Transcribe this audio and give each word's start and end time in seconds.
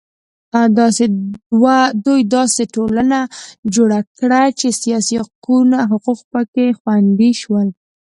دوی 2.05 2.21
داسې 2.35 2.63
ټولنه 2.75 3.19
جوړه 3.75 3.99
کړه 4.17 4.41
چې 4.59 4.67
سیاسي 4.81 5.15
حقوق 5.91 6.19
په 6.31 6.41
کې 6.53 6.65
خوندي 6.79 7.31
شول. 7.41 7.67